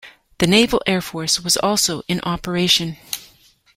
[0.39, 2.97] A naval air force was also in operation.